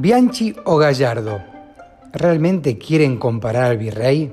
Bianchi 0.00 0.54
o 0.66 0.76
Gallardo, 0.76 1.42
¿realmente 2.12 2.78
quieren 2.78 3.16
comparar 3.16 3.64
al 3.64 3.78
virrey? 3.78 4.32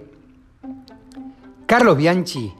Carlos 1.66 1.98
Bianchi 1.98 2.54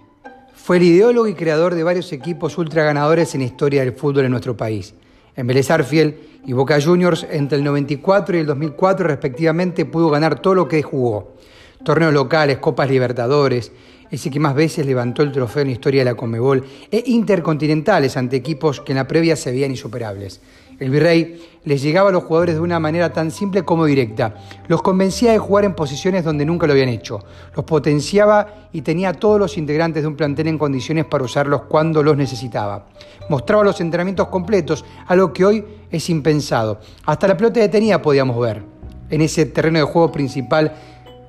fue 0.56 0.78
el 0.78 0.84
ideólogo 0.86 1.28
y 1.28 1.36
creador 1.36 1.76
de 1.76 1.84
varios 1.84 2.12
equipos 2.14 2.58
ultra 2.58 2.84
ganadores 2.84 3.36
en 3.36 3.42
la 3.42 3.46
historia 3.46 3.82
del 3.82 3.94
fútbol 3.94 4.26
en 4.26 4.32
nuestro 4.32 4.58
país. 4.58 4.96
En 5.36 5.46
Vélez 5.46 5.70
Arfiel 5.70 6.18
y 6.48 6.54
Boca 6.54 6.82
Juniors, 6.82 7.28
entre 7.30 7.60
el 7.60 7.64
94 7.64 8.38
y 8.38 8.40
el 8.40 8.48
2004 8.48 9.06
respectivamente, 9.06 9.86
pudo 9.86 10.10
ganar 10.10 10.40
todo 10.40 10.56
lo 10.56 10.68
que 10.68 10.82
jugó. 10.82 11.36
Torneos 11.84 12.12
locales, 12.12 12.58
Copas 12.58 12.90
Libertadores, 12.90 13.72
ese 14.10 14.32
que 14.32 14.40
más 14.40 14.56
veces 14.56 14.84
levantó 14.84 15.22
el 15.22 15.32
trofeo 15.32 15.62
en 15.62 15.68
la 15.68 15.74
historia 15.74 16.02
de 16.02 16.06
la 16.06 16.18
Comebol, 16.18 16.64
e 16.90 17.04
intercontinentales 17.06 18.18
ante 18.18 18.36
equipos 18.36 18.82
que 18.82 18.94
en 18.94 18.98
la 18.98 19.08
previa 19.08 19.36
se 19.36 19.52
veían 19.52 19.70
insuperables. 19.70 20.42
El 20.78 20.90
virrey 20.90 21.42
les 21.64 21.82
llegaba 21.82 22.10
a 22.10 22.12
los 22.12 22.24
jugadores 22.24 22.56
de 22.56 22.62
una 22.62 22.80
manera 22.80 23.14
tan 23.14 23.32
simple 23.32 23.64
como 23.64 23.86
directa. 23.86 24.36
Los 24.68 24.82
convencía 24.82 25.32
de 25.32 25.38
jugar 25.38 25.64
en 25.64 25.74
posiciones 25.74 26.26
donde 26.26 26.46
nunca 26.46 26.68
lo 26.68 26.74
habían 26.74 26.90
hecho. 26.90 27.24
Los 27.56 27.64
potenciaba 27.64 28.68
y 28.74 28.82
tenía 28.82 29.10
a 29.10 29.14
todos 29.14 29.40
los 29.40 29.58
integrantes 29.58 30.04
de 30.04 30.08
un 30.08 30.18
plantel 30.18 30.48
en 30.48 30.58
condiciones 30.58 31.06
para 31.06 31.24
usarlos 31.24 31.64
cuando 31.64 32.04
los 32.04 32.18
necesitaba. 32.18 32.88
Mostraba 33.30 33.64
los 33.64 33.80
entrenamientos 33.80 34.28
completos, 34.28 34.84
algo 35.08 35.32
que 35.32 35.46
hoy 35.46 35.66
es 35.90 36.10
impensado. 36.10 36.80
Hasta 37.06 37.30
la 37.30 37.38
pelota 37.38 37.62
detenida 37.62 38.02
podíamos 38.02 38.38
ver. 38.40 38.62
En 39.10 39.22
ese 39.22 39.46
terreno 39.46 39.80
de 39.80 39.86
juego 39.86 40.12
principal 40.12 40.74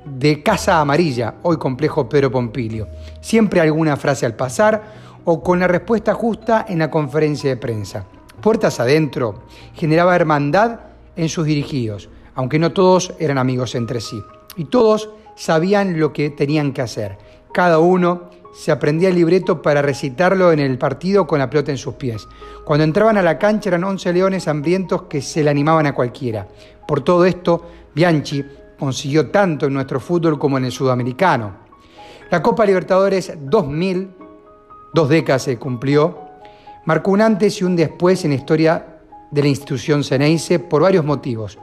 de 0.04 0.42
Casa 0.42 0.80
Amarilla, 0.80 1.34
hoy 1.42 1.56
complejo 1.56 2.08
Pedro 2.08 2.32
Pompilio. 2.32 2.88
Siempre 3.20 3.60
alguna 3.60 3.96
frase 3.96 4.26
al 4.26 4.34
pasar 4.34 5.06
o 5.24 5.42
con 5.42 5.60
la 5.60 5.68
respuesta 5.68 6.14
justa 6.14 6.66
en 6.68 6.80
la 6.80 6.90
conferencia 6.90 7.48
de 7.48 7.56
prensa 7.56 8.06
puertas 8.46 8.78
adentro, 8.78 9.42
generaba 9.74 10.14
hermandad 10.14 10.78
en 11.16 11.28
sus 11.28 11.46
dirigidos, 11.46 12.08
aunque 12.36 12.60
no 12.60 12.70
todos 12.70 13.12
eran 13.18 13.38
amigos 13.38 13.74
entre 13.74 14.00
sí. 14.00 14.22
Y 14.54 14.66
todos 14.66 15.10
sabían 15.34 15.98
lo 15.98 16.12
que 16.12 16.30
tenían 16.30 16.72
que 16.72 16.80
hacer. 16.80 17.18
Cada 17.52 17.80
uno 17.80 18.30
se 18.54 18.70
aprendía 18.70 19.08
el 19.08 19.16
libreto 19.16 19.60
para 19.62 19.82
recitarlo 19.82 20.52
en 20.52 20.60
el 20.60 20.78
partido 20.78 21.26
con 21.26 21.40
la 21.40 21.50
pelota 21.50 21.72
en 21.72 21.76
sus 21.76 21.94
pies. 21.94 22.28
Cuando 22.64 22.84
entraban 22.84 23.18
a 23.18 23.22
la 23.22 23.36
cancha 23.36 23.70
eran 23.70 23.82
11 23.82 24.12
leones 24.12 24.46
hambrientos 24.46 25.02
que 25.08 25.20
se 25.22 25.42
le 25.42 25.50
animaban 25.50 25.86
a 25.86 25.94
cualquiera. 25.96 26.46
Por 26.86 27.00
todo 27.00 27.24
esto, 27.24 27.66
Bianchi 27.96 28.44
consiguió 28.78 29.28
tanto 29.32 29.66
en 29.66 29.74
nuestro 29.74 29.98
fútbol 29.98 30.38
como 30.38 30.56
en 30.56 30.66
el 30.66 30.70
sudamericano. 30.70 31.52
La 32.30 32.40
Copa 32.40 32.64
Libertadores 32.64 33.32
2000, 33.40 34.10
dos 34.94 35.08
décadas 35.08 35.42
se 35.42 35.58
cumplió, 35.58 36.25
marcó 36.86 37.10
un 37.10 37.20
antes 37.20 37.60
y 37.60 37.64
un 37.64 37.76
después 37.76 38.24
en 38.24 38.30
la 38.30 38.36
historia 38.36 38.86
de 39.30 39.42
la 39.42 39.48
institución 39.48 40.02
Ceneice 40.02 40.58
por 40.58 40.82
varios 40.82 41.04
motivos. 41.04 41.58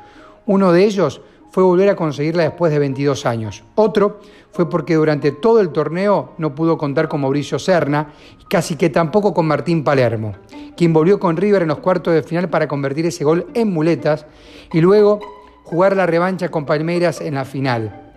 Uno 0.45 0.71
de 0.71 0.83
ellos 0.83 1.21
fue 1.49 1.63
volver 1.63 1.89
a 1.89 1.95
conseguirla 1.95 2.43
después 2.43 2.71
de 2.71 2.79
22 2.79 3.25
años. 3.25 3.63
Otro 3.75 4.19
fue 4.51 4.69
porque 4.69 4.95
durante 4.95 5.31
todo 5.31 5.61
el 5.61 5.69
torneo 5.69 6.33
no 6.37 6.55
pudo 6.55 6.77
contar 6.77 7.07
con 7.07 7.21
Mauricio 7.21 7.59
Serna 7.59 8.13
y 8.41 8.45
casi 8.45 8.75
que 8.75 8.89
tampoco 8.89 9.33
con 9.33 9.45
Martín 9.45 9.83
Palermo, 9.83 10.33
quien 10.75 10.93
volvió 10.93 11.19
con 11.19 11.37
River 11.37 11.61
en 11.61 11.67
los 11.69 11.79
cuartos 11.79 12.13
de 12.13 12.23
final 12.23 12.49
para 12.49 12.67
convertir 12.67 13.05
ese 13.05 13.23
gol 13.23 13.47
en 13.53 13.71
muletas 13.71 14.25
y 14.73 14.81
luego 14.81 15.19
jugar 15.63 15.95
la 15.95 16.05
revancha 16.05 16.49
con 16.49 16.65
Palmeiras 16.65 17.21
en 17.21 17.35
la 17.35 17.45
final, 17.45 18.13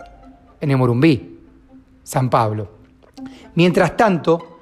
en 0.61 0.71
el 0.71 0.77
Morumbí, 0.77 1.39
San 2.03 2.31
Pablo. 2.31 2.71
Mientras 3.55 3.97
tanto, 3.97 4.56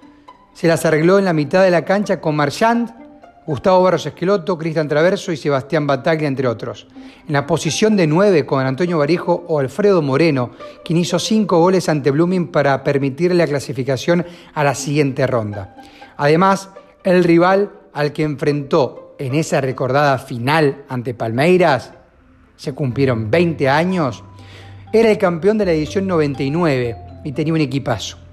se 0.54 0.68
las 0.68 0.84
arregló 0.86 1.18
en 1.18 1.24
la 1.24 1.32
mitad 1.32 1.62
de 1.62 1.70
la 1.70 1.84
cancha 1.84 2.20
con 2.20 2.36
Marchand, 2.36 3.04
Gustavo 3.46 3.82
Barros 3.82 4.06
Esqueloto, 4.06 4.56
Cristian 4.56 4.88
Traverso 4.88 5.30
y 5.30 5.36
Sebastián 5.36 5.86
Bataglia, 5.86 6.28
entre 6.28 6.48
otros. 6.48 6.86
En 7.26 7.34
la 7.34 7.46
posición 7.46 7.96
de 7.96 8.06
nueve 8.06 8.46
con 8.46 8.64
Antonio 8.64 8.98
Barijo 8.98 9.44
o 9.48 9.58
Alfredo 9.58 10.00
Moreno, 10.00 10.52
quien 10.84 10.98
hizo 10.98 11.18
cinco 11.18 11.58
goles 11.58 11.88
ante 11.88 12.10
Blooming 12.10 12.48
para 12.48 12.82
permitirle 12.82 13.36
la 13.36 13.46
clasificación 13.46 14.24
a 14.54 14.64
la 14.64 14.74
siguiente 14.74 15.26
ronda. 15.26 15.76
Además, 16.16 16.70
el 17.02 17.22
rival 17.24 17.70
al 17.92 18.12
que 18.12 18.22
enfrentó 18.22 19.16
en 19.18 19.34
esa 19.34 19.60
recordada 19.60 20.18
final 20.18 20.84
ante 20.88 21.14
Palmeiras, 21.14 21.92
se 22.56 22.72
cumplieron 22.72 23.30
20 23.30 23.68
años, 23.68 24.24
era 24.92 25.10
el 25.10 25.18
campeón 25.18 25.58
de 25.58 25.66
la 25.66 25.72
edición 25.72 26.06
99 26.06 26.96
y 27.24 27.32
tenía 27.32 27.52
un 27.52 27.60
equipazo. 27.60 28.23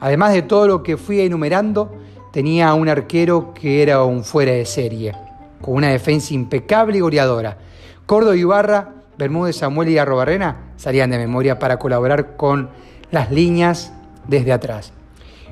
Además 0.00 0.32
de 0.32 0.42
todo 0.42 0.66
lo 0.66 0.82
que 0.82 0.96
fui 0.96 1.20
enumerando, 1.20 1.92
tenía 2.32 2.74
un 2.74 2.88
arquero 2.88 3.54
que 3.54 3.82
era 3.82 4.02
un 4.04 4.24
fuera 4.24 4.52
de 4.52 4.66
serie, 4.66 5.12
con 5.60 5.74
una 5.74 5.88
defensa 5.88 6.34
impecable 6.34 6.98
y 6.98 7.00
goleadora. 7.00 7.56
Córdoba 8.04 8.36
Ibarra, 8.36 8.94
Bermúdez 9.16 9.56
Samuel 9.56 9.88
y 9.88 9.98
Arrobarrena 9.98 10.72
salían 10.76 11.10
de 11.10 11.18
memoria 11.18 11.58
para 11.58 11.78
colaborar 11.78 12.36
con 12.36 12.68
las 13.10 13.30
líneas 13.30 13.92
desde 14.28 14.52
atrás. 14.52 14.92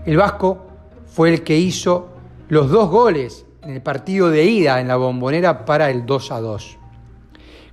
El 0.05 0.19
Vasco 0.19 0.67
fue 1.07 1.33
el 1.33 1.43
que 1.43 1.57
hizo 1.57 2.09
los 2.49 2.71
dos 2.71 2.91
goles 2.91 3.47
en 3.63 3.71
el 3.71 3.83
partido 3.83 4.31
de 4.31 4.45
ida 4.45 4.81
en 4.81 4.89
la 4.89 4.97
bombonera 4.97 5.65
para 5.65 5.91
el 5.91 6.05
2 6.05 6.33
a 6.33 6.41
2. 6.41 6.79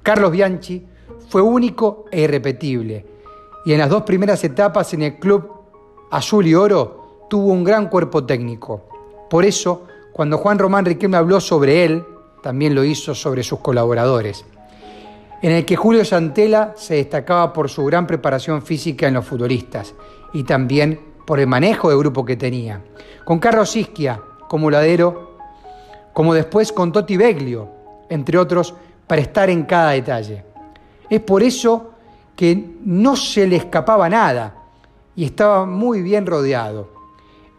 Carlos 0.04 0.32
Bianchi 0.32 0.86
fue 1.28 1.42
único 1.42 2.06
e 2.12 2.22
irrepetible 2.22 3.06
y 3.66 3.74
en 3.74 3.80
las 3.80 3.90
dos 3.90 4.04
primeras 4.04 4.44
etapas 4.44 4.94
en 4.94 5.04
el 5.04 5.20
club 5.20 5.61
azul 6.12 6.46
y 6.46 6.54
oro, 6.54 7.26
tuvo 7.30 7.52
un 7.52 7.64
gran 7.64 7.88
cuerpo 7.88 8.26
técnico. 8.26 8.82
Por 9.30 9.46
eso, 9.46 9.84
cuando 10.12 10.38
Juan 10.38 10.60
Román 10.60 10.86
Riquelme 10.86 11.18
habló 11.18 11.40
sobre 11.40 11.86
él, 11.86 12.04
también 12.44 12.76
lo 12.76 12.84
hizo 12.84 13.16
sobre 13.16 13.44
sus 13.44 13.60
colaboradores, 13.60 14.46
en 15.42 15.52
el 15.52 15.66
que 15.66 15.76
Julio 15.76 16.04
Santela 16.04 16.74
se 16.76 16.96
destacaba 16.96 17.54
por 17.54 17.70
su 17.70 17.86
gran 17.86 18.06
preparación 18.06 18.62
física 18.62 19.08
en 19.08 19.14
los 19.16 19.26
futbolistas 19.26 19.94
y 20.34 20.44
también 20.44 21.00
por 21.26 21.40
el 21.40 21.48
manejo 21.48 21.90
de 21.90 21.98
grupo 21.98 22.26
que 22.26 22.36
tenía. 22.36 22.82
Con 23.24 23.40
Carlos 23.40 23.76
Isquia 23.76 24.22
como 24.50 24.70
ladero, 24.70 25.38
como 26.14 26.34
después 26.34 26.74
con 26.74 26.92
Toti 26.92 27.16
Beglio, 27.16 27.70
entre 28.10 28.38
otros, 28.38 28.74
para 29.08 29.22
estar 29.22 29.50
en 29.50 29.64
cada 29.64 29.92
detalle. 29.92 30.44
Es 31.10 31.22
por 31.22 31.42
eso 31.42 31.92
que 32.36 32.76
no 32.84 33.16
se 33.16 33.48
le 33.48 33.56
escapaba 33.56 34.10
nada 34.10 34.61
y 35.16 35.26
estaba 35.26 35.66
muy 35.66 36.02
bien 36.02 36.26
rodeado. 36.26 36.90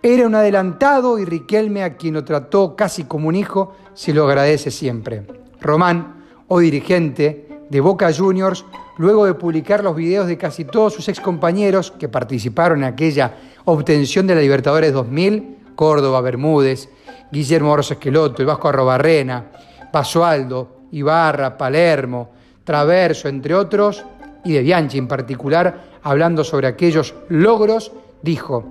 Era 0.03 0.27
un 0.27 0.35
adelantado 0.35 1.19
y 1.19 1.25
Riquelme, 1.25 1.85
a 1.85 1.97
quien 1.97 2.15
lo 2.15 2.25
trató 2.25 2.75
casi 2.75 3.05
como 3.05 3.29
un 3.29 3.37
hijo, 3.37 3.75
se 3.95 4.13
lo 4.13 4.25
agradece 4.27 4.71
siempre. 4.71 5.27
Román, 5.61 6.25
hoy 6.49 6.65
dirigente 6.65 7.63
de 7.71 7.81
Boca 7.81 8.13
Juniors, 8.13 8.65
luego 8.99 9.27
de 9.27 9.35
publicar 9.35 9.85
los 9.85 9.95
videos 9.95 10.27
de 10.27 10.37
casi 10.37 10.65
todos 10.65 10.95
sus 10.95 11.09
excompañeros 11.09 11.93
que 11.93 12.09
participaron 12.09 12.79
en 12.79 12.85
aquella 12.85 13.35
obtención 13.65 14.27
de 14.27 14.35
la 14.35 14.41
Libertadores 14.41 14.93
2000, 14.93 15.59
Córdoba, 15.75 16.21
Bermúdez, 16.21 16.89
Guillermo 17.31 17.73
Orso 17.73 17.97
el 18.03 18.47
Vasco 18.47 18.69
Arrobarrena, 18.69 19.47
Pasualdo, 19.91 20.83
Ibarra, 20.91 21.57
Palermo, 21.57 22.31
Traverso, 22.65 23.29
entre 23.29 23.55
otros, 23.55 24.05
y 24.45 24.53
de 24.53 24.61
Bianchi 24.61 24.99
en 24.99 25.09
particular, 25.09 25.92
hablando 26.03 26.45
sobre 26.45 26.67
aquellos 26.67 27.15
logros, 27.29 27.93
dijo, 28.23 28.65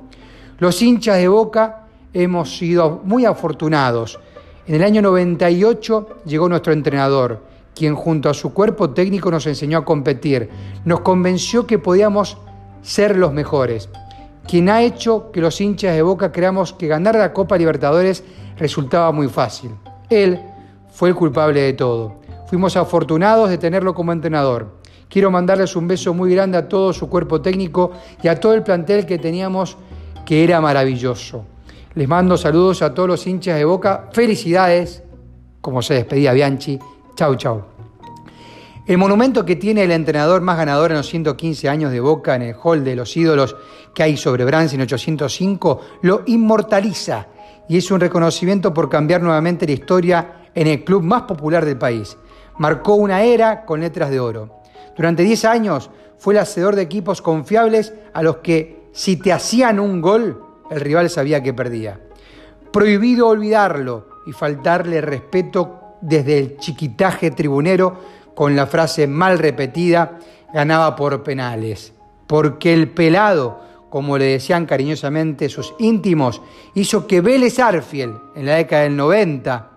los 0.60 0.82
hinchas 0.82 1.18
de 1.18 1.28
Boca 1.28 1.88
hemos 2.14 2.58
sido 2.58 3.02
muy 3.04 3.26
afortunados. 3.26 4.20
En 4.68 4.76
el 4.76 4.84
año 4.84 5.02
98 5.02 6.22
llegó 6.26 6.48
nuestro 6.48 6.74
entrenador, 6.74 7.42
quien 7.74 7.96
junto 7.96 8.30
a 8.30 8.34
su 8.34 8.54
cuerpo 8.54 8.92
técnico 8.92 9.32
nos 9.32 9.48
enseñó 9.48 9.80
a 9.80 9.86
competir, 9.86 10.50
nos 10.86 11.02
convenció 11.02 11.66
que 11.66 11.80
podíamos 11.80 12.38
ser 12.82 13.18
los 13.18 13.34
mejores, 13.34 13.90
quien 14.48 14.70
ha 14.70 14.82
hecho 14.82 15.32
que 15.32 15.42
los 15.42 15.60
hinchas 15.62 15.96
de 15.96 16.02
Boca 16.02 16.32
creamos 16.32 16.74
que 16.74 16.88
ganar 16.88 17.16
la 17.16 17.34
Copa 17.34 17.58
Libertadores 17.58 18.24
resultaba 18.58 19.12
muy 19.12 19.28
fácil. 19.28 19.72
Él 20.10 20.40
fue 20.92 21.10
el 21.10 21.16
culpable 21.16 21.62
de 21.62 21.74
todo. 21.74 22.16
Fuimos 22.48 22.76
afortunados 22.76 23.50
de 23.50 23.58
tenerlo 23.58 23.96
como 23.96 24.12
entrenador. 24.12 24.81
Quiero 25.12 25.30
mandarles 25.30 25.76
un 25.76 25.90
beso 25.90 26.14
muy 26.14 26.34
grande 26.34 26.58
a 26.58 26.70
todo 26.70 26.94
su 26.94 27.10
cuerpo 27.10 27.42
técnico 27.42 27.92
y 28.24 28.30
a 28.30 28.40
todo 28.40 28.54
el 28.54 28.64
plantel 28.64 29.06
que 29.06 29.18
teníamos, 29.18 29.76
que 30.26 30.42
era 30.42 30.62
maravilloso. 30.62 31.44
Les 31.96 32.08
mando 32.08 32.38
saludos 32.38 32.82
a 32.82 32.94
todos 32.94 33.10
los 33.10 33.28
hinchas 33.28 33.58
de 33.58 33.66
Boca. 33.66 34.08
Felicidades, 34.14 35.04
como 35.60 35.82
se 35.82 35.96
despedía 35.96 36.32
Bianchi. 36.32 36.80
Chau, 37.14 37.36
chau. 37.36 37.62
El 38.88 38.98
monumento 38.98 39.44
que 39.44 39.58
tiene 39.58 39.84
el 39.84 39.92
entrenador 39.92 40.40
más 40.42 40.56
ganador 40.56 40.92
en 40.92 40.98
los 40.98 41.10
115 41.10 41.68
años 41.68 41.92
de 41.92 42.00
Boca 42.00 42.34
en 42.36 42.44
el 42.44 42.56
hall 42.56 42.86
de 42.86 42.96
los 42.96 43.16
ídolos 43.18 43.58
que 43.94 44.04
hay 44.04 44.16
sobre 44.16 44.46
Brance 44.46 44.76
en 44.76 44.82
805 44.82 45.82
lo 46.04 46.24
inmortaliza 46.26 47.28
y 47.68 47.78
es 47.78 47.92
un 47.92 48.00
reconocimiento 48.00 48.74
por 48.74 48.88
cambiar 48.88 49.22
nuevamente 49.22 49.66
la 49.66 49.74
historia 49.74 50.50
en 50.56 50.68
el 50.68 50.86
club 50.86 51.04
más 51.04 51.24
popular 51.24 51.66
del 51.66 51.78
país. 51.78 52.18
Marcó 52.60 52.96
una 52.96 53.24
era 53.24 53.66
con 53.66 53.82
letras 53.82 54.10
de 54.10 54.22
oro. 54.22 54.61
Durante 54.96 55.24
10 55.24 55.46
años 55.46 55.90
fue 56.18 56.34
el 56.34 56.40
hacedor 56.40 56.76
de 56.76 56.84
equipos 56.84 57.22
confiables 57.22 57.94
a 58.14 58.22
los 58.22 58.38
que 58.38 58.82
si 58.94 59.18
te 59.18 59.32
hacían 59.32 59.80
un 59.80 60.02
gol, 60.02 60.44
el 60.70 60.80
rival 60.82 61.10
sabía 61.10 61.42
que 61.42 61.54
perdía. 61.54 62.00
Prohibido 62.72 63.28
olvidarlo 63.28 64.08
y 64.28 64.32
faltarle 64.32 65.02
respeto 65.02 65.96
desde 66.02 66.38
el 66.38 66.58
chiquitaje 66.58 67.32
tribunero 67.32 67.98
con 68.36 68.56
la 68.56 68.68
frase 68.68 69.08
mal 69.08 69.40
repetida, 69.40 70.20
ganaba 70.54 70.96
por 70.96 71.24
penales, 71.24 71.94
porque 72.28 72.74
el 72.74 72.90
pelado, 72.90 73.60
como 73.90 74.18
le 74.18 74.26
decían 74.26 74.66
cariñosamente 74.66 75.50
sus 75.50 75.74
íntimos, 75.80 76.42
hizo 76.76 77.08
que 77.08 77.22
Vélez 77.22 77.60
Arfiel 77.60 78.14
en 78.36 78.46
la 78.46 78.56
década 78.56 78.84
del 78.84 78.96
90, 78.96 79.70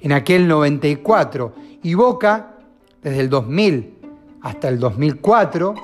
en 0.00 0.12
aquel 0.12 0.48
94, 0.48 1.54
y 1.82 1.94
Boca, 1.94 2.56
desde 3.02 3.20
el 3.20 3.30
2000 3.30 4.01
hasta 4.42 4.68
el 4.68 4.78
2004, 4.78 5.74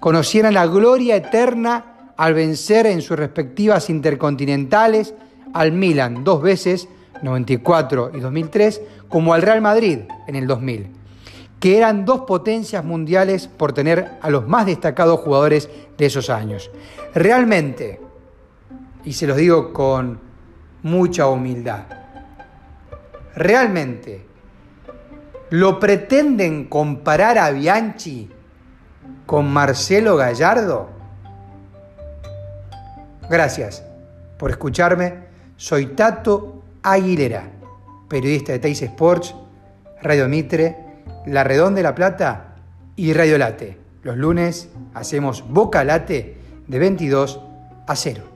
conocieran 0.00 0.54
la 0.54 0.66
gloria 0.66 1.16
eterna 1.16 2.12
al 2.16 2.34
vencer 2.34 2.86
en 2.86 3.02
sus 3.02 3.18
respectivas 3.18 3.90
intercontinentales 3.90 5.14
al 5.52 5.72
Milan 5.72 6.24
dos 6.24 6.42
veces, 6.42 6.88
94 7.22 8.10
y 8.14 8.20
2003, 8.20 8.82
como 9.08 9.32
al 9.32 9.42
Real 9.42 9.62
Madrid 9.62 10.00
en 10.26 10.36
el 10.36 10.46
2000, 10.46 10.88
que 11.60 11.78
eran 11.78 12.04
dos 12.04 12.22
potencias 12.22 12.84
mundiales 12.84 13.48
por 13.48 13.72
tener 13.72 14.12
a 14.20 14.30
los 14.30 14.46
más 14.46 14.66
destacados 14.66 15.20
jugadores 15.20 15.70
de 15.96 16.06
esos 16.06 16.28
años. 16.28 16.70
Realmente, 17.14 18.00
y 19.04 19.12
se 19.12 19.26
los 19.26 19.36
digo 19.36 19.72
con 19.72 20.20
mucha 20.82 21.28
humildad, 21.28 21.84
realmente 23.34 24.25
lo 25.50 25.78
pretenden 25.78 26.64
comparar 26.64 27.38
a 27.38 27.50
Bianchi 27.50 28.30
con 29.24 29.52
Marcelo 29.52 30.16
Gallardo? 30.16 30.90
Gracias 33.28 33.84
por 34.38 34.50
escucharme. 34.50 35.26
Soy 35.56 35.86
Tato 35.86 36.62
Aguilera, 36.82 37.50
periodista 38.08 38.52
de 38.52 38.58
Teis 38.58 38.82
Sports, 38.82 39.34
Radio 40.02 40.28
Mitre, 40.28 40.76
La 41.26 41.42
Redón 41.44 41.74
de 41.74 41.82
la 41.82 41.94
Plata 41.94 42.56
y 42.94 43.12
Radio 43.12 43.38
Late. 43.38 43.78
Los 44.02 44.16
lunes 44.16 44.68
hacemos 44.94 45.48
Boca 45.48 45.82
Late 45.82 46.36
de 46.66 46.78
22 46.78 47.40
a 47.86 47.96
0. 47.96 48.35